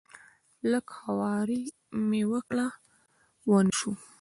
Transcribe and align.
لږه 0.71 0.93
خواري 0.99 1.61
مې 2.07 2.21
وکړه 2.31 2.67
ونه 3.49 3.73
شو. 3.77 3.91